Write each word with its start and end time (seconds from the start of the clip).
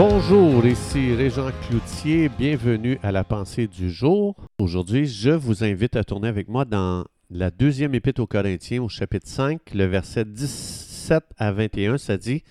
Bonjour, 0.00 0.64
ici 0.64 1.12
Régent 1.12 1.50
Cloutier, 1.66 2.28
bienvenue 2.28 3.00
à 3.02 3.10
la 3.10 3.24
pensée 3.24 3.66
du 3.66 3.90
jour. 3.90 4.36
Aujourd'hui, 4.60 5.06
je 5.06 5.30
vous 5.30 5.64
invite 5.64 5.96
à 5.96 6.04
tourner 6.04 6.28
avec 6.28 6.46
moi 6.46 6.64
dans 6.64 7.04
la 7.30 7.50
deuxième 7.50 7.96
épître 7.96 8.22
aux 8.22 8.28
Corinthiens 8.28 8.80
au 8.80 8.88
chapitre 8.88 9.26
5, 9.26 9.74
le 9.74 9.86
verset 9.86 10.24
17 10.24 11.24
à 11.36 11.50
21, 11.50 11.98
ça 11.98 12.16
dit 12.16 12.44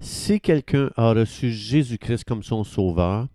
Si 0.00 0.40
quelqu'un 0.40 0.90
a 0.96 1.12
reçu 1.12 1.52
Jésus-Christ 1.52 2.24
comme 2.24 2.42
son 2.42 2.64
sauveur, 2.64 3.28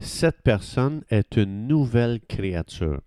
cette 0.00 0.40
personne 0.40 1.02
est 1.10 1.36
une 1.36 1.68
nouvelle 1.68 2.18
créature. 2.26 3.02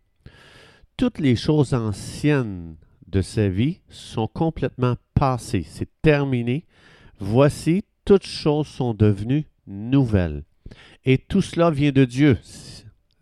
Toutes 0.98 1.18
les 1.18 1.36
choses 1.36 1.74
anciennes 1.74 2.76
de 3.08 3.24
sa 3.24 3.50
vie 3.50 3.80
sont 3.90 4.28
complètement 4.28 4.98
passées, 5.16 5.66
c'est 5.68 5.90
terminé. 6.04 6.68
Voici, 7.18 7.86
toutes 8.06 8.28
choses 8.28 8.68
sont 8.68 8.94
devenues 8.94 9.48
nouvelles. 9.68 10.44
Et 11.04 11.18
tout 11.18 11.42
cela 11.42 11.72
vient 11.72 11.92
de 11.92 12.06
Dieu. 12.06 12.38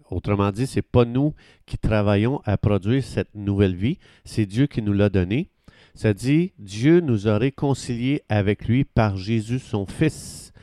Autrement 0.10 0.52
dit, 0.52 0.68
ce 0.68 0.78
n'est 0.78 0.84
pas 0.84 1.06
nous 1.06 1.34
qui 1.66 1.78
travaillons 1.78 2.42
à 2.46 2.58
produire 2.58 3.04
cette 3.04 3.34
nouvelle 3.36 3.76
vie, 3.76 3.98
c'est 4.26 4.46
Dieu 4.46 4.68
qui 4.68 4.82
nous 4.82 4.94
l'a 4.94 5.10
donnée. 5.10 5.50
Ça 5.96 6.14
dit, 6.14 6.54
Dieu 6.60 7.00
nous 7.00 7.28
a 7.28 7.38
réconciliés 7.38 8.24
avec 8.30 8.68
lui 8.68 8.84
par 8.84 9.18
Jésus 9.18 9.60
son 9.60 9.86
Fils 9.86 10.54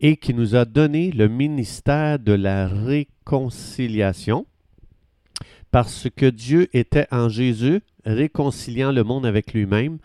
et 0.00 0.16
qui 0.16 0.34
nous 0.34 0.54
a 0.54 0.64
donné 0.64 1.10
le 1.10 1.28
ministère 1.28 2.18
de 2.18 2.32
la 2.32 2.68
réconciliation 2.68 4.46
parce 5.70 6.08
que 6.14 6.26
Dieu 6.26 6.68
était 6.72 7.06
en 7.10 7.28
Jésus 7.28 7.80
réconciliant 8.04 8.92
le 8.92 9.04
monde 9.04 9.26
avec 9.26 9.52
lui-même 9.52 9.98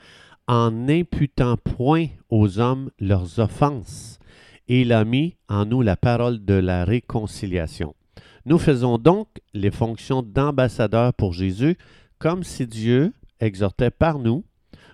en 0.47 0.71
n'imputant 0.71 1.57
point 1.57 2.07
aux 2.29 2.59
hommes 2.59 2.89
leurs 2.99 3.39
offenses. 3.39 4.19
Et 4.67 4.81
il 4.81 4.93
a 4.93 5.03
mis 5.03 5.35
en 5.49 5.65
nous 5.65 5.81
la 5.81 5.95
parole 5.95 6.43
de 6.43 6.53
la 6.53 6.85
réconciliation. 6.85 7.95
Nous 8.45 8.57
faisons 8.57 8.97
donc 8.97 9.27
les 9.53 9.71
fonctions 9.71 10.21
d'ambassadeurs 10.21 11.13
pour 11.13 11.33
Jésus, 11.33 11.77
comme 12.19 12.43
si 12.43 12.67
Dieu 12.67 13.13
exhortait 13.39 13.91
par 13.91 14.19
nous. 14.19 14.43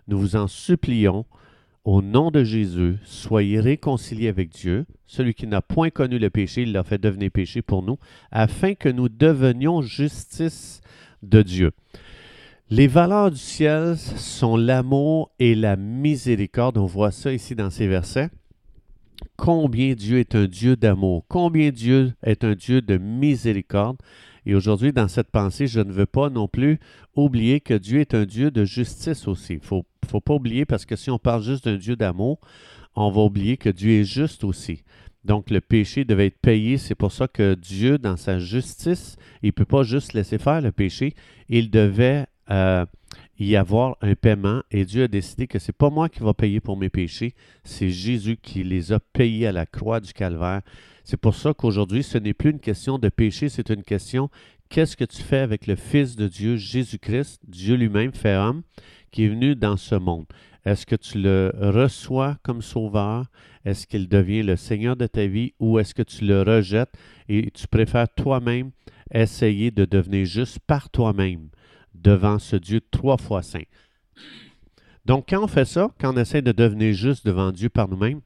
Nous 0.07 0.19
vous 0.19 0.35
en 0.35 0.47
supplions, 0.47 1.25
au 1.83 2.01
nom 2.01 2.29
de 2.29 2.43
Jésus, 2.43 2.97
soyez 3.03 3.59
réconciliés 3.59 4.27
avec 4.27 4.49
Dieu. 4.49 4.85
Celui 5.07 5.33
qui 5.33 5.47
n'a 5.47 5.61
point 5.61 5.89
connu 5.89 6.19
le 6.19 6.29
péché, 6.29 6.63
il 6.63 6.71
l'a 6.71 6.83
fait 6.83 6.99
devenir 6.99 7.31
péché 7.31 7.61
pour 7.61 7.83
nous, 7.83 7.97
afin 8.31 8.75
que 8.75 8.89
nous 8.89 9.09
devenions 9.09 9.81
justice 9.81 10.81
de 11.23 11.41
Dieu. 11.41 11.71
Les 12.69 12.85
valeurs 12.85 13.31
du 13.31 13.37
ciel 13.37 13.97
sont 13.97 14.55
l'amour 14.55 15.31
et 15.39 15.55
la 15.55 15.75
miséricorde. 15.75 16.77
On 16.77 16.85
voit 16.85 17.11
ça 17.11 17.33
ici 17.33 17.55
dans 17.55 17.71
ces 17.71 17.87
versets 17.87 18.29
combien 19.37 19.93
Dieu 19.93 20.19
est 20.19 20.35
un 20.35 20.45
Dieu 20.45 20.75
d'amour, 20.75 21.25
combien 21.27 21.71
Dieu 21.71 22.13
est 22.23 22.43
un 22.43 22.55
Dieu 22.55 22.81
de 22.81 22.97
miséricorde? 22.97 23.97
Et 24.45 24.55
aujourd'hui, 24.55 24.93
dans 24.93 25.07
cette 25.07 25.31
pensée, 25.31 25.67
je 25.67 25.79
ne 25.79 25.91
veux 25.91 26.05
pas 26.05 26.29
non 26.29 26.47
plus 26.47 26.79
oublier 27.15 27.59
que 27.59 27.73
Dieu 27.73 27.99
est 27.99 28.15
un 28.15 28.25
Dieu 28.25 28.51
de 28.51 28.65
justice 28.65 29.27
aussi. 29.27 29.55
Il 29.55 29.59
faut, 29.59 29.85
faut 30.09 30.21
pas 30.21 30.33
oublier 30.33 30.65
parce 30.65 30.85
que 30.85 30.95
si 30.95 31.11
on 31.11 31.19
parle 31.19 31.43
juste 31.43 31.65
d'un 31.65 31.77
Dieu 31.77 31.95
d'amour, 31.95 32.39
on 32.95 33.11
va 33.11 33.21
oublier 33.21 33.57
que 33.57 33.69
Dieu 33.69 34.01
est 34.01 34.05
juste 34.05 34.43
aussi. 34.43 34.83
Donc 35.25 35.49
le 35.49 35.61
péché 35.61 36.05
devait 36.05 36.27
être 36.27 36.39
payé. 36.39 36.77
C'est 36.77 36.95
pour 36.95 37.11
ça 37.11 37.27
que 37.27 37.53
Dieu, 37.55 37.97
dans 37.97 38.17
sa 38.17 38.39
justice, 38.39 39.17
il 39.43 39.47
ne 39.47 39.51
peut 39.51 39.65
pas 39.65 39.83
juste 39.83 40.13
laisser 40.13 40.37
faire 40.37 40.61
le 40.61 40.71
péché. 40.71 41.13
Il 41.49 41.69
devait 41.69 42.25
euh, 42.49 42.85
y 43.45 43.55
avoir 43.55 43.97
un 44.01 44.15
paiement 44.15 44.61
et 44.71 44.85
Dieu 44.85 45.03
a 45.03 45.07
décidé 45.07 45.47
que 45.47 45.59
c'est 45.59 45.75
pas 45.75 45.89
moi 45.89 46.09
qui 46.09 46.19
va 46.19 46.33
payer 46.33 46.59
pour 46.59 46.77
mes 46.77 46.89
péchés, 46.89 47.33
c'est 47.63 47.89
Jésus 47.89 48.37
qui 48.41 48.63
les 48.63 48.91
a 48.91 48.99
payés 48.99 49.47
à 49.47 49.51
la 49.51 49.65
croix 49.65 49.99
du 49.99 50.13
calvaire. 50.13 50.61
C'est 51.03 51.17
pour 51.17 51.35
ça 51.35 51.53
qu'aujourd'hui, 51.53 52.03
ce 52.03 52.17
n'est 52.17 52.33
plus 52.33 52.51
une 52.51 52.59
question 52.59 52.99
de 52.99 53.09
péché, 53.09 53.49
c'est 53.49 53.69
une 53.69 53.83
question 53.83 54.29
qu'est-ce 54.69 54.95
que 54.95 55.05
tu 55.05 55.21
fais 55.21 55.39
avec 55.39 55.67
le 55.67 55.75
Fils 55.75 56.15
de 56.15 56.27
Dieu, 56.27 56.55
Jésus-Christ, 56.55 57.41
Dieu 57.47 57.75
lui-même 57.75 58.13
fait 58.13 58.35
homme, 58.35 58.61
qui 59.11 59.23
est 59.23 59.29
venu 59.29 59.55
dans 59.55 59.77
ce 59.77 59.95
monde? 59.95 60.25
Est-ce 60.65 60.85
que 60.85 60.95
tu 60.95 61.19
le 61.19 61.51
reçois 61.57 62.37
comme 62.43 62.61
sauveur? 62.61 63.25
Est-ce 63.65 63.87
qu'il 63.87 64.07
devient 64.07 64.43
le 64.43 64.55
Seigneur 64.55 64.95
de 64.95 65.07
ta 65.07 65.25
vie 65.25 65.53
ou 65.59 65.79
est-ce 65.79 65.95
que 65.95 66.03
tu 66.03 66.25
le 66.25 66.41
rejettes 66.43 66.93
et 67.27 67.49
tu 67.51 67.67
préfères 67.67 68.13
toi-même 68.13 68.71
essayer 69.11 69.71
de 69.71 69.85
devenir 69.85 70.25
juste 70.25 70.59
par 70.59 70.89
toi-même? 70.89 71.49
Devant 71.93 72.39
ce 72.39 72.55
Dieu 72.55 72.81
trois 72.91 73.17
fois 73.17 73.41
saint. 73.41 73.63
Donc, 75.05 75.25
quand 75.29 75.43
on 75.43 75.47
fait 75.47 75.65
ça, 75.65 75.89
quand 75.99 76.13
on 76.13 76.17
essaie 76.17 76.41
de 76.41 76.51
devenir 76.51 76.93
juste 76.93 77.25
devant 77.25 77.51
Dieu 77.51 77.69
par 77.69 77.87
nous-mêmes, 77.87 78.21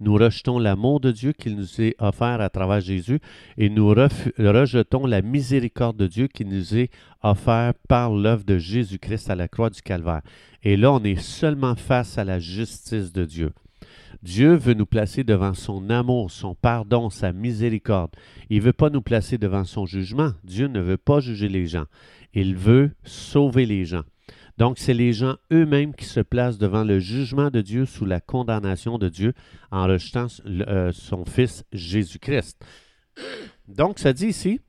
nous 0.00 0.14
rejetons 0.14 0.58
l'amour 0.58 1.00
de 1.00 1.10
Dieu 1.10 1.32
qu'il 1.32 1.56
nous 1.56 1.80
est 1.80 1.94
offert 1.98 2.40
à 2.40 2.48
travers 2.48 2.80
Jésus 2.80 3.20
et 3.56 3.68
nous 3.68 3.88
rejetons 3.88 5.06
la 5.06 5.22
miséricorde 5.22 5.96
de 5.96 6.06
Dieu 6.06 6.26
qui 6.26 6.44
nous 6.44 6.76
est 6.76 6.90
offert 7.22 7.74
par 7.88 8.12
l'œuvre 8.12 8.44
de 8.44 8.58
Jésus-Christ 8.58 9.30
à 9.30 9.34
la 9.34 9.48
croix 9.48 9.70
du 9.70 9.82
Calvaire. 9.82 10.22
Et 10.62 10.76
là, 10.76 10.92
on 10.92 11.02
est 11.04 11.20
seulement 11.20 11.76
face 11.76 12.18
à 12.18 12.24
la 12.24 12.38
justice 12.38 13.12
de 13.12 13.24
Dieu. 13.24 13.52
Dieu 14.22 14.54
veut 14.54 14.74
nous 14.74 14.86
placer 14.86 15.22
devant 15.22 15.54
son 15.54 15.90
amour, 15.90 16.30
son 16.30 16.54
pardon, 16.54 17.08
sa 17.08 17.32
miséricorde. 17.32 18.10
Il 18.50 18.58
ne 18.58 18.64
veut 18.64 18.72
pas 18.72 18.90
nous 18.90 19.02
placer 19.02 19.38
devant 19.38 19.64
son 19.64 19.86
jugement. 19.86 20.32
Dieu 20.42 20.66
ne 20.66 20.80
veut 20.80 20.96
pas 20.96 21.20
juger 21.20 21.48
les 21.48 21.66
gens. 21.66 21.84
Il 22.34 22.56
veut 22.56 22.90
sauver 23.04 23.66
les 23.66 23.84
gens. 23.84 24.04
Donc, 24.58 24.78
c'est 24.78 24.94
les 24.94 25.12
gens 25.12 25.36
eux-mêmes 25.52 25.94
qui 25.94 26.04
se 26.04 26.18
placent 26.18 26.58
devant 26.58 26.82
le 26.82 26.98
jugement 26.98 27.48
de 27.48 27.60
Dieu 27.60 27.84
sous 27.84 28.04
la 28.04 28.20
condamnation 28.20 28.98
de 28.98 29.08
Dieu 29.08 29.32
en 29.70 29.86
rejetant 29.86 30.26
euh, 30.46 30.90
son 30.92 31.24
Fils 31.24 31.64
Jésus-Christ. 31.72 32.64
Donc, 33.68 34.00
ça 34.00 34.12
dit 34.12 34.26
ici 34.26 34.60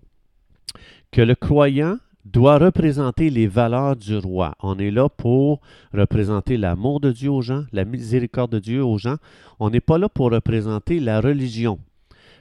que 1.12 1.22
le 1.22 1.34
croyant 1.34 1.98
doit 2.26 2.60
représenter 2.60 3.32
les 3.32 3.48
valeurs 3.48 3.96
du 3.96 4.16
roi. 4.18 4.54
On 4.62 4.78
est 4.78 4.92
là 4.92 5.10
pour 5.10 5.62
représenter 5.92 6.58
l'amour 6.58 7.00
de 7.00 7.12
Dieu 7.12 7.32
aux 7.32 7.42
gens, 7.42 7.66
la 7.72 7.86
miséricorde 7.86 8.52
de 8.52 8.60
Dieu 8.60 8.84
aux 8.84 9.00
gens. 9.00 9.18
On 9.60 9.72
n'est 9.72 9.82
pas 9.82 9.98
là 9.98 10.08
pour 10.10 10.32
représenter 10.32 11.00
la 11.00 11.22
religion, 11.22 11.80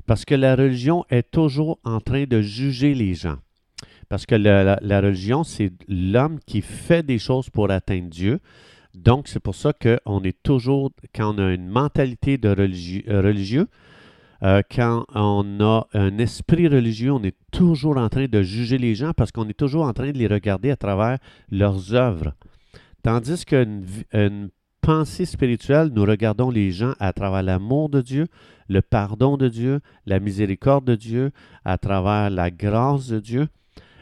parce 0.06 0.26
que 0.26 0.34
la 0.34 0.54
religion 0.54 1.06
est 1.08 1.30
toujours 1.30 1.78
en 1.84 2.00
train 2.00 2.24
de 2.24 2.42
juger 2.42 2.94
les 2.94 3.14
gens. 3.14 3.38
Parce 4.08 4.24
que 4.24 4.34
la, 4.34 5.00
religion, 5.00 5.44
c'est 5.44 5.70
l'homme 5.88 6.38
qui 6.46 6.62
fait 6.62 7.02
des 7.02 7.18
choses 7.18 7.50
pour 7.50 7.70
atteindre 7.70 8.08
Dieu. 8.08 8.40
Donc, 8.94 9.28
c'est 9.28 9.40
pour 9.40 9.54
ça 9.54 9.72
qu'on 9.72 10.22
est 10.22 10.42
toujours, 10.42 10.90
quand 11.14 11.34
on 11.34 11.38
a 11.38 11.52
une 11.52 11.68
mentalité 11.68 12.38
de 12.38 12.48
euh, 12.48 13.22
religieux, 13.22 13.68
euh, 14.42 14.62
quand 14.74 15.04
on 15.14 15.60
a 15.60 15.86
un 15.92 16.18
esprit 16.18 16.68
religieux, 16.68 17.12
on 17.12 17.22
est 17.22 17.36
toujours 17.52 17.96
en 17.98 18.08
train 18.08 18.26
de 18.26 18.42
juger 18.42 18.78
les 18.78 18.94
gens 18.94 19.12
parce 19.12 19.30
qu'on 19.30 19.48
est 19.48 19.58
toujours 19.58 19.84
en 19.84 19.92
train 19.92 20.10
de 20.10 20.18
les 20.18 20.26
regarder 20.26 20.70
à 20.70 20.76
travers 20.76 21.18
leurs 21.50 21.94
œuvres. 21.94 22.32
Tandis 23.02 23.44
qu'une 23.44 23.84
une 24.12 24.50
pensée 24.80 25.26
spirituelle, 25.26 25.90
nous 25.92 26.04
regardons 26.04 26.50
les 26.50 26.70
gens 26.70 26.94
à 26.98 27.12
travers 27.12 27.42
l'amour 27.42 27.88
de 27.88 28.00
Dieu, 28.00 28.26
le 28.68 28.80
pardon 28.80 29.36
de 29.36 29.48
Dieu, 29.48 29.80
la 30.06 30.20
miséricorde 30.20 30.84
de 30.84 30.94
Dieu, 30.94 31.30
à 31.64 31.78
travers 31.78 32.30
la 32.30 32.50
grâce 32.50 33.08
de 33.08 33.18
Dieu. 33.18 33.48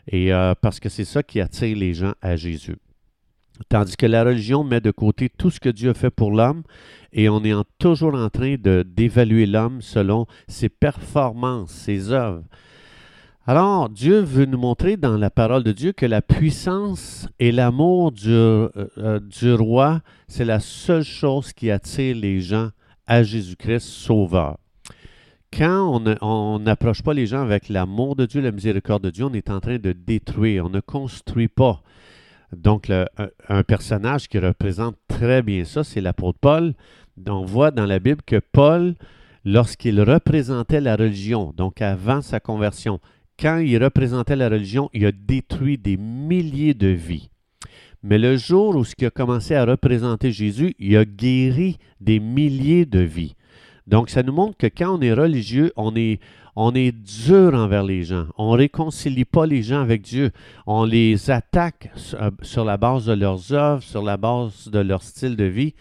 Et 0.08 0.32
euh, 0.32 0.54
parce 0.60 0.80
que 0.80 0.88
c'est 0.88 1.04
ça 1.04 1.22
qui 1.22 1.40
attire 1.40 1.76
les 1.76 1.94
gens 1.94 2.14
à 2.22 2.36
Jésus. 2.36 2.76
Tandis 3.68 3.96
que 3.96 4.06
la 4.06 4.22
religion 4.22 4.64
met 4.64 4.80
de 4.80 4.90
côté 4.90 5.30
tout 5.30 5.50
ce 5.50 5.60
que 5.60 5.70
Dieu 5.70 5.94
fait 5.94 6.10
pour 6.10 6.30
l'homme 6.30 6.62
et 7.12 7.28
on 7.28 7.42
est 7.42 7.54
toujours 7.78 8.14
en 8.14 8.28
train 8.28 8.56
d'évaluer 8.58 9.46
l'homme 9.46 9.80
selon 9.80 10.26
ses 10.46 10.68
performances, 10.68 11.70
ses 11.70 12.12
œuvres. 12.12 12.44
Alors, 13.46 13.88
Dieu 13.88 14.20
veut 14.20 14.44
nous 14.44 14.58
montrer 14.58 14.96
dans 14.96 15.16
la 15.16 15.30
parole 15.30 15.62
de 15.62 15.72
Dieu 15.72 15.92
que 15.92 16.04
la 16.04 16.20
puissance 16.20 17.28
et 17.38 17.52
l'amour 17.52 18.10
du, 18.10 18.28
euh, 18.28 18.68
euh, 18.98 19.20
du 19.20 19.54
roi, 19.54 20.00
c'est 20.26 20.44
la 20.44 20.58
seule 20.58 21.04
chose 21.04 21.52
qui 21.52 21.70
attire 21.70 22.16
les 22.16 22.40
gens 22.40 22.70
à 23.06 23.22
Jésus-Christ 23.22 23.86
Sauveur 23.86 24.58
quand 25.56 26.02
on 26.20 26.58
n'approche 26.58 27.02
pas 27.02 27.14
les 27.14 27.26
gens 27.26 27.40
avec 27.40 27.68
l'amour 27.68 28.14
de 28.14 28.26
Dieu, 28.26 28.42
la 28.42 28.52
miséricorde 28.52 29.04
de 29.04 29.10
Dieu, 29.10 29.24
on 29.24 29.32
est 29.32 29.48
en 29.48 29.60
train 29.60 29.78
de 29.78 29.92
détruire, 29.92 30.66
on 30.66 30.68
ne 30.68 30.80
construit 30.80 31.48
pas. 31.48 31.82
Donc, 32.54 32.90
un, 32.90 33.62
personnage 33.62 34.28
qui 34.28 34.38
représente 34.38 34.96
très 35.08 35.42
bien 35.42 35.64
ça, 35.64 35.82
c'est 35.82 36.00
l'apôtre 36.00 36.38
Paul. 36.40 36.74
On 37.26 37.44
voit 37.44 37.70
dans 37.70 37.86
la 37.86 37.98
Bible 37.98 38.20
que 38.24 38.40
Paul, 38.52 38.94
lorsqu'il 39.44 40.00
représentait 40.00 40.80
la 40.80 40.94
religion, 40.94 41.54
donc 41.56 41.80
avant 41.80 42.20
sa 42.20 42.38
conversion, 42.38 43.00
quand 43.40 43.58
il 43.58 43.82
représentait 43.82 44.36
la 44.36 44.50
religion, 44.50 44.90
il 44.92 45.06
a 45.06 45.12
détruit 45.12 45.78
des 45.78 45.96
milliers 45.96 46.74
de 46.74 46.88
vies. 46.88 47.30
Mais 48.02 48.18
le 48.18 48.36
jour 48.36 48.76
où 48.76 48.84
il 48.98 49.06
a 49.06 49.10
commencé 49.10 49.54
à 49.54 49.64
représenter 49.64 50.32
Jésus, 50.32 50.74
il 50.78 50.96
a 50.96 51.04
guéri 51.04 51.78
des 52.00 52.20
milliers 52.20 52.84
de 52.84 53.00
vies. 53.00 53.34
Donc, 53.86 54.10
ça 54.10 54.22
nous 54.22 54.32
montre 54.32 54.56
que 54.56 54.66
quand 54.66 54.98
on 54.98 55.00
est 55.00 55.12
religieux, 55.12 55.72
on 55.76 55.94
est, 55.94 56.92
dur 56.92 57.54
envers 57.54 57.84
les 57.84 58.02
gens. 58.02 58.26
On 58.36 58.52
ne 58.52 58.58
réconcilie 58.58 59.24
pas 59.24 59.46
les 59.46 59.62
gens 59.62 59.80
avec 59.80 60.02
Dieu. 60.02 60.30
On 60.66 60.84
les 60.84 61.30
attaque 61.30 61.90
euh, 62.14 62.30
sur 62.42 62.64
la 62.64 62.76
base 62.76 63.06
de 63.06 63.12
leurs 63.12 63.52
œuvres, 63.52 63.82
sur 63.82 64.02
la 64.02 64.16
base 64.16 64.68
de 64.68 64.78
leur 64.78 65.02
style 65.02 65.36
de 65.36 65.44
vie. 65.44 65.74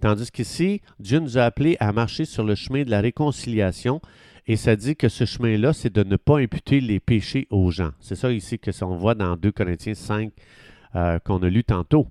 Tandis 0.00 0.30
qu'ici, 0.30 0.82
Dieu 1.00 1.20
nous 1.20 1.38
a 1.38 1.42
appelés 1.42 1.76
à 1.80 1.92
marcher 1.92 2.26
sur 2.26 2.44
le 2.44 2.54
chemin 2.54 2.84
de 2.84 2.90
la 2.90 3.00
réconciliation 3.00 4.00
et 4.48 4.56
ça 4.56 4.76
dit 4.76 4.94
que 4.94 5.08
ce 5.08 5.24
chemin-là, 5.24 5.72
c'est 5.72 5.92
de 5.92 6.04
ne 6.04 6.16
pas 6.16 6.38
imputer 6.38 6.80
les 6.80 7.00
péchés 7.00 7.48
aux 7.50 7.70
gens. 7.70 7.90
C'est 8.00 8.14
ça 8.14 8.30
ici 8.30 8.58
que 8.58 8.70
on 8.84 8.96
voit 8.96 9.16
dans 9.16 9.36
2 9.36 9.50
Corinthiens 9.50 9.94
5 9.94 10.30
euh, 10.94 11.18
qu'on 11.18 11.42
a 11.42 11.48
lu 11.48 11.64
tantôt. 11.64 12.06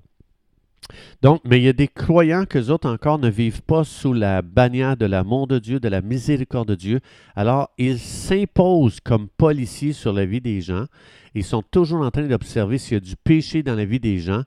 Donc, 1.22 1.42
mais 1.46 1.60
il 1.60 1.64
y 1.64 1.70
a 1.70 1.74
des 1.74 1.88
croyants 1.88 2.46
que 2.46 2.70
autres 2.70 2.90
encore 2.90 3.20
ne 3.20 3.30
vivent 3.30 3.62
pas 3.62 3.84
sous 3.84 4.14
la 4.14 4.42
bannière 4.42 4.98
de 4.98 5.06
l'amour 5.06 5.48
de 5.48 5.60
Dieu, 5.60 5.80
de 5.80 5.88
la 5.88 6.02
miséricorde 6.02 6.68
de 6.68 6.76
Dieu. 6.76 7.00
Alors, 7.36 7.70
ils 7.78 8.00
s'imposent 8.00 9.00
comme 9.00 9.28
policiers 9.30 9.94
sur 9.94 10.14
la 10.14 10.26
vie 10.26 10.42
des 10.42 10.62
gens. 10.62 10.86
Ils 11.34 11.44
sont 11.44 11.64
toujours 11.64 12.02
en 12.02 12.12
train 12.12 12.28
d'observer 12.28 12.78
s'il 12.78 12.94
y 12.94 12.98
a 12.98 13.00
du 13.00 13.16
péché 13.16 13.64
dans 13.64 13.76
la 13.76 13.86
vie 13.86 14.00
des 14.00 14.20
gens. 14.20 14.44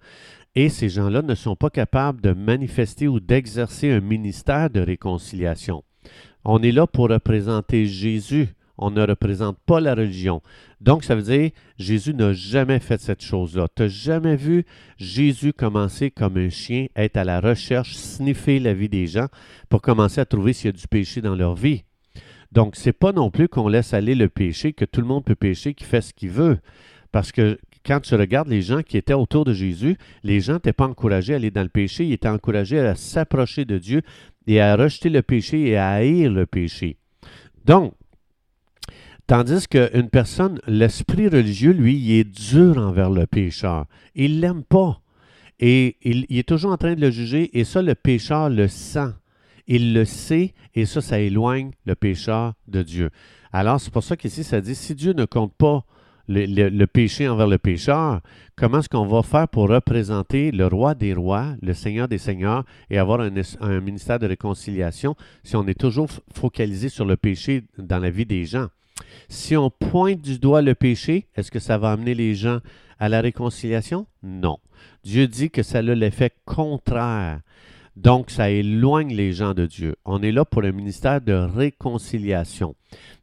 Et 0.54 0.68
ces 0.68 0.88
gens-là 0.88 1.22
ne 1.22 1.34
sont 1.34 1.56
pas 1.56 1.70
capables 1.70 2.20
de 2.20 2.32
manifester 2.32 3.08
ou 3.08 3.20
d'exercer 3.20 3.90
un 3.90 4.00
ministère 4.00 4.70
de 4.70 4.80
réconciliation. 4.80 5.84
On 6.44 6.62
est 6.62 6.72
là 6.72 6.86
pour 6.86 7.10
représenter 7.10 7.86
Jésus. 7.86 8.48
On 8.78 8.90
ne 8.90 9.04
représente 9.04 9.58
pas 9.66 9.80
la 9.80 9.94
religion. 9.94 10.40
Donc, 10.80 11.04
ça 11.04 11.14
veut 11.16 11.22
dire, 11.22 11.50
Jésus 11.78 12.14
n'a 12.14 12.32
jamais 12.32 12.78
fait 12.78 13.00
cette 13.00 13.22
chose-là. 13.22 13.66
Tu 13.74 13.82
n'as 13.82 13.88
jamais 13.88 14.36
vu 14.36 14.64
Jésus 14.96 15.52
commencer 15.52 16.10
comme 16.10 16.36
un 16.36 16.48
chien, 16.48 16.86
être 16.96 17.16
à 17.16 17.24
la 17.24 17.40
recherche, 17.40 17.96
sniffer 17.96 18.60
la 18.60 18.74
vie 18.74 18.88
des 18.88 19.06
gens 19.06 19.26
pour 19.68 19.82
commencer 19.82 20.20
à 20.20 20.24
trouver 20.24 20.52
s'il 20.52 20.66
y 20.66 20.68
a 20.68 20.72
du 20.72 20.86
péché 20.86 21.20
dans 21.20 21.34
leur 21.34 21.54
vie? 21.54 21.82
Donc, 22.52 22.76
c'est 22.76 22.92
pas 22.92 23.12
non 23.12 23.30
plus 23.30 23.48
qu'on 23.48 23.68
laisse 23.68 23.92
aller 23.92 24.14
le 24.14 24.28
péché, 24.28 24.72
que 24.72 24.84
tout 24.84 25.00
le 25.00 25.06
monde 25.06 25.24
peut 25.24 25.34
pécher, 25.34 25.74
qui 25.74 25.84
fait 25.84 26.00
ce 26.00 26.14
qu'il 26.14 26.30
veut. 26.30 26.58
Parce 27.12 27.32
que 27.32 27.58
quand 27.84 28.00
tu 28.00 28.14
regardes 28.14 28.48
les 28.48 28.62
gens 28.62 28.82
qui 28.82 28.96
étaient 28.96 29.14
autour 29.14 29.44
de 29.44 29.52
Jésus, 29.52 29.96
les 30.22 30.40
gens 30.40 30.54
n'étaient 30.54 30.72
pas 30.72 30.86
encouragés 30.86 31.32
à 31.32 31.36
aller 31.36 31.50
dans 31.50 31.62
le 31.62 31.68
péché, 31.68 32.06
ils 32.06 32.12
étaient 32.12 32.28
encouragés 32.28 32.78
à 32.78 32.94
s'approcher 32.94 33.64
de 33.64 33.78
Dieu 33.78 34.02
et 34.46 34.60
à 34.60 34.76
rejeter 34.76 35.08
le 35.08 35.22
péché 35.22 35.68
et 35.68 35.76
à 35.76 35.90
haïr 35.90 36.30
le 36.30 36.46
péché. 36.46 36.96
Donc, 37.64 37.94
Tandis 39.28 39.68
qu'une 39.68 40.08
personne, 40.08 40.58
l'esprit 40.66 41.28
religieux, 41.28 41.72
lui, 41.72 41.98
il 41.98 42.12
est 42.12 42.24
dur 42.24 42.78
envers 42.78 43.10
le 43.10 43.26
pécheur. 43.26 43.84
Il 44.14 44.36
ne 44.36 44.40
l'aime 44.40 44.64
pas. 44.64 45.02
Et 45.60 45.96
il, 46.02 46.24
est 46.30 46.48
toujours 46.48 46.72
en 46.72 46.78
train 46.78 46.94
de 46.94 47.00
le 47.02 47.10
juger. 47.10 47.58
Et 47.58 47.64
ça, 47.64 47.82
le 47.82 47.94
pécheur 47.94 48.48
le 48.48 48.68
sent. 48.68 49.10
Il 49.66 49.92
le 49.92 50.06
sait. 50.06 50.54
Et 50.74 50.86
ça, 50.86 51.02
ça 51.02 51.20
éloigne 51.20 51.72
le 51.84 51.94
pécheur 51.94 52.54
de 52.68 52.82
Dieu. 52.82 53.10
Alors, 53.52 53.78
c'est 53.82 53.92
pour 53.92 54.02
ça 54.02 54.16
qu'ici, 54.16 54.44
ça 54.44 54.62
dit, 54.62 54.74
si 54.74 54.94
Dieu 54.94 55.12
ne 55.12 55.26
compte 55.26 55.52
pas 55.58 55.84
le, 56.26 56.86
péché 56.86 57.28
envers 57.28 57.48
le 57.48 57.58
pécheur, 57.58 58.22
comment 58.56 58.78
est-ce 58.78 58.88
qu'on 58.88 59.06
va 59.06 59.22
faire 59.22 59.48
pour 59.48 59.68
représenter 59.68 60.52
le 60.52 60.68
roi 60.68 60.94
des 60.94 61.12
rois, 61.12 61.54
le 61.60 61.74
Seigneur 61.74 62.08
des 62.08 62.18
seigneurs, 62.18 62.64
et 62.88 62.96
avoir 62.96 63.20
un, 63.20 63.30
un 63.60 63.80
ministère 63.80 64.18
de 64.18 64.26
réconciliation 64.26 65.16
si 65.44 65.54
on 65.54 65.66
est 65.66 65.78
toujours 65.78 66.08
focalisé 66.32 66.88
sur 66.88 67.04
le 67.04 67.18
péché 67.18 67.64
dans 67.76 67.98
la 67.98 68.08
vie 68.08 68.24
des 68.24 68.46
gens? 68.46 68.68
Si 69.28 69.56
on 69.56 69.70
pointe 69.70 70.20
du 70.20 70.38
doigt 70.38 70.62
le 70.62 70.74
péché, 70.74 71.26
est-ce 71.34 71.50
que 71.50 71.58
ça 71.58 71.78
va 71.78 71.92
amener 71.92 72.14
les 72.14 72.34
gens 72.34 72.58
à 72.98 73.08
la 73.08 73.20
réconciliation? 73.20 74.06
Non. 74.22 74.58
Dieu 75.04 75.26
dit 75.26 75.50
que 75.50 75.62
ça 75.62 75.78
a 75.78 75.82
l'effet 75.82 76.32
contraire. 76.44 77.40
Donc, 77.96 78.30
ça 78.30 78.48
éloigne 78.48 79.12
les 79.12 79.32
gens 79.32 79.54
de 79.54 79.66
Dieu. 79.66 79.96
On 80.04 80.22
est 80.22 80.30
là 80.30 80.44
pour 80.44 80.62
un 80.62 80.70
ministère 80.70 81.20
de 81.20 81.32
réconciliation. 81.32 82.76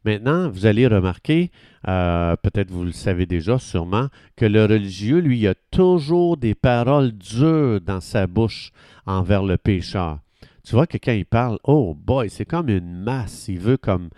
Maintenant, 0.04 0.50
vous 0.50 0.66
allez 0.66 0.86
remarquer, 0.86 1.50
euh, 1.88 2.36
peut-être 2.36 2.70
vous 2.70 2.84
le 2.84 2.92
savez 2.92 3.24
déjà 3.24 3.58
sûrement, 3.58 4.08
que 4.36 4.44
le 4.44 4.66
religieux, 4.66 5.20
lui, 5.20 5.46
a 5.46 5.54
toujours 5.70 6.36
des 6.36 6.54
paroles 6.54 7.12
dures 7.12 7.80
dans 7.80 8.00
sa 8.00 8.26
bouche 8.26 8.70
envers 9.06 9.44
le 9.44 9.56
pécheur. 9.56 10.18
Tu 10.62 10.74
vois 10.74 10.86
que 10.86 10.98
quand 10.98 11.12
il 11.12 11.24
parle, 11.24 11.58
oh 11.64 11.94
boy, 11.94 12.28
c'est 12.28 12.44
comme 12.44 12.68
une 12.68 13.02
masse. 13.02 13.46
Il 13.48 13.60
veut 13.60 13.78
comme 13.78 14.10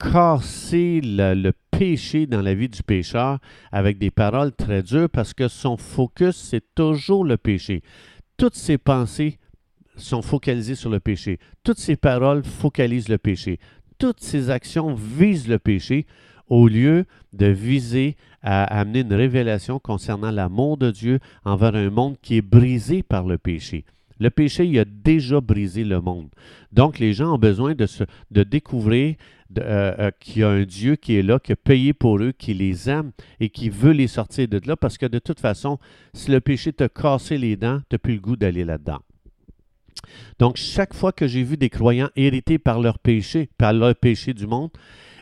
casser 0.00 1.00
le, 1.02 1.52
péché 1.70 2.26
dans 2.26 2.42
la 2.42 2.54
vie 2.54 2.68
du 2.68 2.82
pécheur 2.82 3.38
avec 3.72 3.98
des 3.98 4.10
paroles 4.10 4.52
très 4.52 4.82
dures 4.82 5.08
parce 5.08 5.32
que 5.32 5.48
son 5.48 5.76
focus, 5.76 6.36
c'est 6.36 6.64
toujours 6.74 7.24
le 7.24 7.36
péché. 7.36 7.82
Toutes 8.36 8.54
ses 8.54 8.76
pensées 8.78 9.38
sont 9.96 10.22
focalisées 10.22 10.74
sur 10.74 10.90
le 10.90 11.00
péché. 11.00 11.38
Toutes 11.62 11.78
ses 11.78 11.96
paroles 11.96 12.44
focalisent 12.44 13.08
le 13.08 13.18
péché. 13.18 13.58
Toutes 13.98 14.20
ses 14.20 14.50
actions 14.50 14.94
visent 14.94 15.48
le 15.48 15.58
péché 15.58 16.06
au 16.48 16.68
lieu 16.68 17.04
de 17.32 17.46
viser 17.46 18.16
à 18.42 18.64
amener 18.64 19.00
une 19.00 19.14
révélation 19.14 19.78
concernant 19.78 20.30
l'amour 20.30 20.76
de 20.76 20.90
Dieu 20.90 21.18
envers 21.44 21.74
un 21.74 21.90
monde 21.90 22.16
qui 22.20 22.36
est 22.36 22.42
brisé 22.42 23.02
par 23.02 23.26
le 23.26 23.38
péché. 23.38 23.84
Le 24.20 24.30
péché, 24.30 24.66
il 24.66 24.78
a 24.78 24.84
déjà 24.84 25.40
brisé 25.40 25.82
le 25.82 26.00
monde. 26.00 26.28
Donc, 26.72 26.98
les 26.98 27.14
gens 27.14 27.34
ont 27.34 27.38
besoin 27.38 27.74
de, 27.74 28.42
découvrir 28.42 29.16
euh, 29.58 29.94
euh, 29.98 30.10
qu'il 30.20 30.42
y 30.42 30.44
a 30.44 30.50
un 30.50 30.64
Dieu 30.64 30.96
qui 30.96 31.16
est 31.16 31.22
là, 31.22 31.38
qui 31.38 31.52
a 31.52 31.56
payé 31.56 31.94
pour 31.94 32.18
eux, 32.18 32.32
qui 32.32 32.52
les 32.52 32.88
aime 32.88 33.12
et 33.40 33.48
qui 33.48 33.70
veut 33.70 33.92
les 33.92 34.06
sortir 34.06 34.46
de 34.46 34.60
là, 34.66 34.76
parce 34.76 34.98
que 34.98 35.06
de 35.06 35.18
toute 35.18 35.40
façon, 35.40 35.78
si 36.12 36.30
le 36.30 36.40
péché 36.40 36.72
t'a 36.72 36.88
cassé 36.88 37.38
les 37.38 37.56
dents, 37.56 37.80
tu 37.88 37.94
n'as 37.94 37.98
plus 37.98 38.14
le 38.14 38.20
goût 38.20 38.36
d'aller 38.36 38.64
là-dedans. 38.64 39.00
Donc, 40.38 40.56
chaque 40.56 40.94
fois 40.94 41.12
que 41.12 41.26
j'ai 41.26 41.42
vu 41.42 41.56
des 41.56 41.70
croyants 41.70 42.10
hérités 42.14 42.58
par 42.58 42.80
leur 42.80 42.98
péché, 42.98 43.48
par 43.56 43.72
leur 43.72 43.94
péché 43.94 44.34
du 44.34 44.46
monde, 44.46 44.70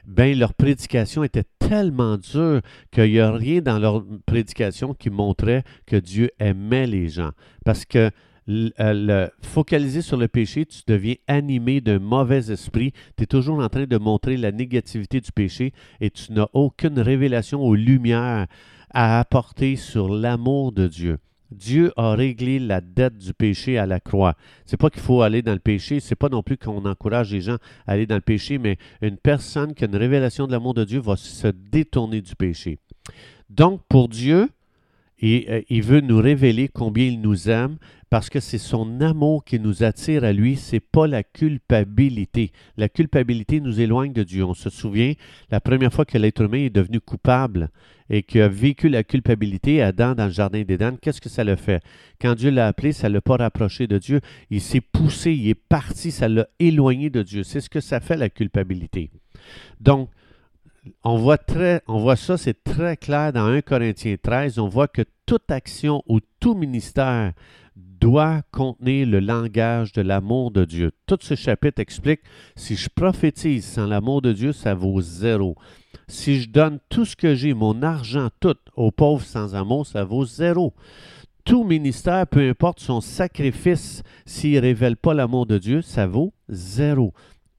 ben 0.06 0.36
leur 0.36 0.54
prédication 0.54 1.22
était 1.22 1.44
tellement 1.58 2.16
dure 2.16 2.62
qu'il 2.90 3.12
n'y 3.12 3.20
a 3.20 3.30
rien 3.30 3.60
dans 3.60 3.78
leur 3.78 4.04
prédication 4.26 4.94
qui 4.94 5.10
montrait 5.10 5.64
que 5.86 5.96
Dieu 5.96 6.30
aimait 6.38 6.86
les 6.86 7.08
gens. 7.08 7.30
Parce 7.64 7.84
que 7.84 8.10
euh, 8.48 8.70
le, 8.94 9.30
focaliser 9.42 10.00
sur 10.02 10.16
le 10.16 10.28
péché, 10.28 10.64
tu 10.64 10.80
deviens 10.86 11.16
animé 11.26 11.80
d'un 11.80 11.98
mauvais 11.98 12.50
esprit. 12.50 12.92
Tu 13.16 13.24
es 13.24 13.26
toujours 13.26 13.58
en 13.58 13.68
train 13.68 13.86
de 13.86 13.98
montrer 13.98 14.36
la 14.36 14.52
négativité 14.52 15.20
du 15.20 15.32
péché 15.32 15.72
et 16.00 16.10
tu 16.10 16.32
n'as 16.32 16.48
aucune 16.52 16.98
révélation 16.98 17.60
aux 17.60 17.74
lumières 17.74 18.46
à 18.90 19.18
apporter 19.20 19.76
sur 19.76 20.08
l'amour 20.08 20.72
de 20.72 20.86
Dieu. 20.86 21.18
Dieu 21.50 21.92
a 21.96 22.14
réglé 22.14 22.58
la 22.58 22.80
dette 22.80 23.16
du 23.16 23.32
péché 23.32 23.78
à 23.78 23.86
la 23.86 24.00
croix. 24.00 24.34
C'est 24.66 24.76
pas 24.76 24.90
qu'il 24.90 25.00
faut 25.00 25.22
aller 25.22 25.40
dans 25.40 25.52
le 25.52 25.58
péché, 25.58 26.00
c'est 26.00 26.14
pas 26.14 26.28
non 26.28 26.42
plus 26.42 26.58
qu'on 26.58 26.84
encourage 26.84 27.32
les 27.32 27.40
gens 27.40 27.56
à 27.86 27.92
aller 27.92 28.06
dans 28.06 28.16
le 28.16 28.20
péché, 28.20 28.58
mais 28.58 28.76
une 29.00 29.16
personne 29.16 29.74
qui 29.74 29.84
a 29.84 29.86
une 29.86 29.96
révélation 29.96 30.46
de 30.46 30.52
l'amour 30.52 30.74
de 30.74 30.84
Dieu 30.84 31.00
va 31.00 31.16
se 31.16 31.48
détourner 31.48 32.20
du 32.20 32.34
péché. 32.34 32.78
Donc, 33.48 33.80
pour 33.88 34.08
Dieu, 34.08 34.48
et, 35.20 35.46
euh, 35.50 35.62
il 35.68 35.82
veut 35.82 36.00
nous 36.00 36.18
révéler 36.18 36.68
combien 36.68 37.06
il 37.06 37.20
nous 37.20 37.48
aime 37.48 37.78
parce 38.10 38.31
que 38.31 38.40
c'est 38.40 38.58
son 38.58 39.00
amour 39.00 39.44
qui 39.44 39.60
nous 39.60 39.82
attire 39.82 40.25
à 40.25 40.32
lui, 40.32 40.56
c'est 40.56 40.80
pas 40.80 41.06
la 41.06 41.23
culpabilité. 41.23 42.52
La 42.76 42.88
culpabilité 42.88 43.61
nous 43.61 43.80
éloigne 43.80 44.12
de 44.12 44.23
Dieu. 44.23 44.44
On 44.44 44.54
se 44.54 44.71
souvient, 44.71 45.12
la 45.50 45.61
première 45.61 45.92
fois 45.92 46.04
que 46.04 46.16
l'être 46.16 46.42
humain 46.42 46.64
est 46.64 46.71
devenu 46.71 47.00
coupable 47.00 47.71
et 48.11 48.23
qu'il 48.23 48.40
a 48.40 48.49
vécu 48.49 48.88
la 48.88 49.04
culpabilité, 49.04 49.82
Adam 49.82 50.14
dans 50.14 50.26
le 50.26 50.32
jardin 50.32 50.62
d'Éden, 50.62 50.97
qu'est-ce 51.00 51.21
que 51.21 51.28
ça 51.28 51.44
le 51.44 51.56
fait? 51.56 51.82
Quand 52.21 52.35
Dieu 52.35 52.50
l'a 52.50 52.66
appelé, 52.66 52.92
ça 52.92 53.09
l'a 53.09 53.21
pas 53.21 53.37
rapproché 53.37 53.87
de 53.87 53.99
Dieu. 53.99 54.21
Il 54.50 54.62
s'est 54.62 54.80
poussé, 54.80 55.32
il 55.32 55.49
est 55.49 55.54
parti, 55.54 56.11
ça 56.11 56.28
l'a 56.28 56.49
éloigné 56.59 57.11
de 57.11 57.23
Dieu. 57.23 57.42
C'est 57.42 57.61
ce 57.61 57.68
que 57.68 57.80
ça 57.80 58.00
fait 58.00 58.16
la 58.16 58.30
culpabilité. 58.30 59.11
Donc, 59.80 60.09
on 61.04 61.18
voit, 61.18 61.37
très, 61.37 61.82
on 61.87 61.99
voit 61.99 62.16
ça, 62.16 62.38
c'est 62.38 62.64
très 62.64 62.97
clair 62.97 63.32
dans 63.32 63.44
1 63.44 63.61
Corinthiens 63.61 64.16
13. 64.23 64.59
On 64.59 64.68
voit 64.68 64.88
que 64.88 65.02
toute 65.26 65.50
action 65.50 66.02
ou 66.06 66.21
tout 66.40 66.54
ministère 66.54 67.32
doit 68.00 68.43
contenir 68.52 69.07
le 69.07 69.21
langage 69.21 69.93
de 69.93 70.02
l'amour 70.02 70.50
de 70.50 70.64
Dieu. 70.64 70.93
Tout 71.07 71.19
ce 71.21 71.35
chapitre 71.35 71.81
explique, 71.81 72.21
si 72.57 72.76
je 72.76 72.88
prophétise 72.88 73.64
sans 73.64 73.87
l'amour 73.87 74.23
de 74.23 74.33
Dieu, 74.33 74.52
ça 74.52 74.75
vaut 74.75 75.00
zéro. 75.00 75.57
Si 76.07 76.40
je 76.40 76.49
donne 76.49 76.78
tout 76.88 77.05
ce 77.05 77.17
que 77.17 77.35
j'ai, 77.35 77.55
mon 77.55 77.83
argent 77.83 78.28
tout, 78.40 78.57
aux 78.76 78.90
pauvres 78.90 79.25
sans 79.25 79.55
amour, 79.55 79.87
ça 79.87 80.05
vaut 80.05 80.25
zéro. 80.25 80.75
Tout 81.45 81.64
ministère, 81.64 82.26
peu 82.26 82.49
importe 82.49 82.81
son 82.81 83.00
sacrifice, 83.00 84.02
s'il 84.26 84.55
ne 84.55 84.61
révèle 84.61 84.97
pas 84.97 85.14
l'amour 85.14 85.47
de 85.47 85.59
Dieu, 85.59 85.83
ça 85.83 86.07
vaut 86.07 86.33
zéro 86.49 87.12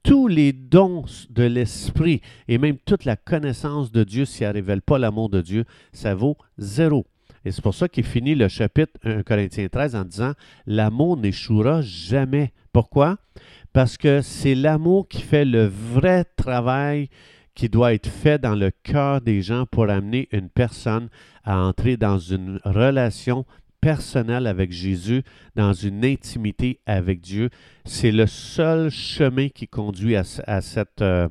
tous 0.03 0.27
les 0.27 0.53
dons 0.53 1.05
de 1.29 1.43
l'Esprit 1.43 2.21
et 2.47 2.57
même 2.57 2.77
toute 2.77 3.05
la 3.05 3.15
connaissance 3.15 3.91
de 3.91 4.03
Dieu, 4.03 4.25
si 4.25 4.43
elle 4.43 4.49
ne 4.49 4.53
révèle 4.55 4.81
pas 4.81 4.97
l'amour 4.97 5.29
de 5.29 5.41
Dieu, 5.41 5.65
ça 5.91 6.15
vaut 6.15 6.37
zéro. 6.57 7.05
C'est 7.51 7.61
pour 7.61 7.73
ça 7.73 7.87
qu'il 7.87 8.03
finit 8.03 8.35
le 8.35 8.47
chapitre 8.47 8.93
1 9.03 9.23
Corinthiens 9.23 9.67
13 9.67 9.95
en 9.95 10.03
disant 10.03 10.33
L'amour 10.65 11.17
n'échouera 11.17 11.81
jamais. 11.81 12.53
Pourquoi? 12.71 13.17
Parce 13.73 13.97
que 13.97 14.21
c'est 14.21 14.55
l'amour 14.55 15.07
qui 15.07 15.21
fait 15.21 15.45
le 15.45 15.65
vrai 15.65 16.25
travail 16.35 17.09
qui 17.55 17.69
doit 17.69 17.93
être 17.93 18.07
fait 18.07 18.39
dans 18.39 18.55
le 18.55 18.71
cœur 18.71 19.21
des 19.21 19.41
gens 19.41 19.65
pour 19.65 19.89
amener 19.89 20.29
une 20.31 20.49
personne 20.49 21.09
à 21.43 21.57
entrer 21.57 21.97
dans 21.97 22.17
une 22.17 22.59
relation 22.63 23.45
personnel 23.81 24.47
avec 24.47 24.71
Jésus, 24.71 25.23
dans 25.55 25.73
une 25.73 26.05
intimité 26.05 26.79
avec 26.85 27.21
Dieu. 27.21 27.49
C'est 27.85 28.11
le 28.11 28.27
seul 28.27 28.89
chemin 28.89 29.49
qui 29.49 29.67
conduit 29.67 30.15
à, 30.15 30.23
cette 30.23 31.01
euh, 31.01 31.27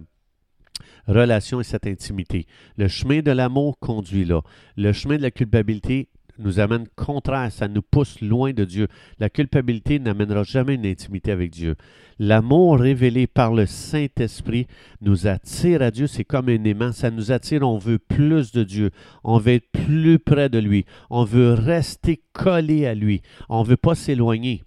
relation 1.09 1.61
et 1.61 1.65
cette 1.65 1.87
intimité. 1.87 2.47
Le 2.77 2.87
chemin 2.87 3.21
de 3.21 3.31
l'amour 3.31 3.79
conduit 3.79 4.25
là. 4.25 4.43
Le 4.77 4.93
chemin 4.93 5.17
de 5.17 5.23
la 5.23 5.31
culpabilité 5.31 6.09
nous 6.38 6.61
amène 6.61 6.87
contraire, 6.95 7.50
ça 7.50 7.69
nous 7.69 7.83
pousse 7.83 8.21
loin 8.21 8.53
de 8.53 8.65
Dieu. 8.65 8.88
La 9.19 9.29
culpabilité 9.29 9.99
n'amènera 9.99 10.45
jamais 10.45 10.75
une 10.75 10.87
intimité 10.87 11.33
avec 11.33 11.50
Dieu. 11.50 11.75
L'amour 12.19 12.79
révélé 12.79 13.27
par 13.27 13.53
le 13.53 13.67
Saint-Esprit 13.67 14.67
nous 15.00 15.27
attire 15.27 15.83
à 15.83 15.91
Dieu, 15.91 16.07
c'est 16.07 16.25
comme 16.25 16.49
un 16.49 16.65
aimant, 16.65 16.93
ça 16.93 17.11
nous 17.11 17.33
attire, 17.33 17.62
on 17.62 17.79
veut 17.79 17.99
plus 17.99 18.53
de 18.53 18.62
Dieu, 18.62 18.91
on 19.25 19.38
veut 19.38 19.55
être 19.55 19.71
plus 19.73 20.19
près 20.19 20.49
de 20.49 20.59
lui, 20.59 20.85
on 21.11 21.25
veut 21.25 21.55
rester 21.55 22.23
collé 22.33 22.87
à 22.87 22.95
lui, 22.95 23.23
on 23.49 23.62
ne 23.62 23.69
veut 23.69 23.77
pas 23.77 23.95
s'éloigner. 23.95 24.62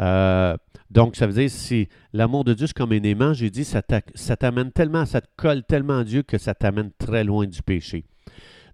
Euh, 0.00 0.56
donc, 0.90 1.16
ça 1.16 1.26
veut 1.26 1.32
dire, 1.32 1.50
si 1.50 1.88
l'amour 2.12 2.44
de 2.44 2.54
Dieu, 2.54 2.66
c'est 2.66 2.76
comme 2.76 2.92
un 2.92 3.02
aimant, 3.02 3.32
j'ai 3.32 3.50
dit, 3.50 3.64
ça 3.64 3.82
t'amène 3.82 4.72
tellement, 4.72 5.06
ça 5.06 5.20
te 5.20 5.28
colle 5.36 5.62
tellement 5.64 5.98
à 5.98 6.04
Dieu 6.04 6.22
que 6.22 6.38
ça 6.38 6.54
t'amène 6.54 6.90
très 6.98 7.24
loin 7.24 7.46
du 7.46 7.62
péché. 7.62 8.04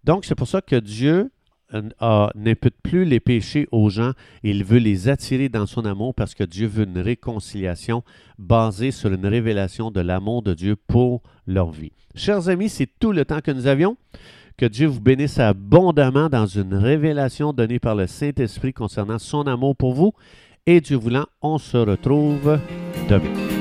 Donc, 0.05 0.25
c'est 0.25 0.35
pour 0.35 0.49
ça 0.49 0.61
que 0.61 0.77
Dieu 0.77 1.31
euh, 1.75 2.29
n'impute 2.35 2.77
plus 2.83 3.05
les 3.05 3.21
péchés 3.21 3.69
aux 3.73 3.91
gens. 3.91 4.13
Il 4.43 4.65
veut 4.65 4.79
les 4.79 5.09
attirer 5.09 5.49
dans 5.49 5.67
son 5.67 5.85
amour 5.85 6.15
parce 6.15 6.35
que 6.35 6.45
Dieu 6.45 6.67
veut 6.67 6.85
une 6.85 6.99
réconciliation 6.99 8.03
basée 8.39 8.91
sur 8.91 9.13
une 9.13 9.27
révélation 9.27 9.91
de 9.91 10.01
l'amour 10.01 10.43
de 10.43 10.55
Dieu 10.55 10.77
pour 10.77 11.23
leur 11.47 11.71
vie. 11.71 11.93
Chers 12.15 12.49
amis, 12.49 12.71
c'est 12.71 12.89
tout 12.99 13.13
le 13.13 13.25
temps 13.25 13.41
que 13.41 13.51
nous 13.51 13.67
avions. 13.67 13.97
Que 14.57 14.67
Dieu 14.67 14.87
vous 14.89 15.01
bénisse 15.01 15.39
abondamment 15.39 16.29
dans 16.29 16.47
une 16.47 16.75
révélation 16.75 17.53
donnée 17.53 17.79
par 17.79 17.95
le 17.95 18.07
Saint-Esprit 18.07 18.73
concernant 18.73 19.19
son 19.19 19.43
amour 19.43 19.77
pour 19.77 19.93
vous. 19.93 20.15
Et 20.67 20.81
Dieu 20.81 20.97
voulant, 20.97 21.27
on 21.43 21.59
se 21.59 21.77
retrouve 21.77 22.59
demain. 23.09 23.58